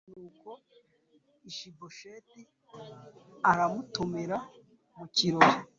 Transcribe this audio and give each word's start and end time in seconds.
Nuko 0.11 0.49
Ishibosheti 1.49 2.41
aramutumira 3.51 4.37
mu 4.97 5.05
kirori 5.15 5.55